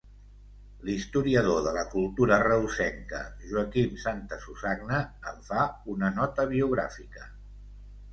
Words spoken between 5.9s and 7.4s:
una nota biogràfica.